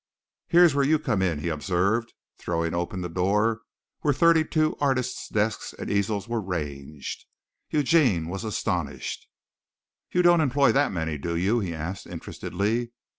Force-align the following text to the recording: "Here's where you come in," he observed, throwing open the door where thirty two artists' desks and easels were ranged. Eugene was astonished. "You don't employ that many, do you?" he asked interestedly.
"Here's 0.47 0.73
where 0.73 0.83
you 0.83 0.97
come 0.97 1.21
in," 1.21 1.37
he 1.37 1.49
observed, 1.49 2.11
throwing 2.39 2.73
open 2.73 3.01
the 3.01 3.07
door 3.07 3.61
where 3.99 4.15
thirty 4.15 4.43
two 4.43 4.75
artists' 4.79 5.29
desks 5.29 5.73
and 5.73 5.91
easels 5.91 6.27
were 6.27 6.41
ranged. 6.41 7.25
Eugene 7.69 8.27
was 8.27 8.43
astonished. 8.43 9.27
"You 10.11 10.23
don't 10.23 10.41
employ 10.41 10.71
that 10.71 10.91
many, 10.91 11.19
do 11.19 11.35
you?" 11.35 11.59
he 11.59 11.75
asked 11.75 12.07
interestedly. 12.07 12.93